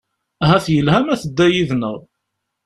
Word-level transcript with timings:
Ahat 0.43 0.65
yelha 0.73 0.99
ma 1.01 1.15
tedda 1.21 1.45
yid-nneɣ. 1.53 1.95